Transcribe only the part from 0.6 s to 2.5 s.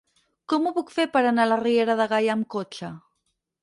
ho puc fer per anar a la Riera de Gaià